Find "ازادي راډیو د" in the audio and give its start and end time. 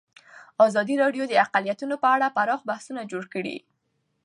0.65-1.33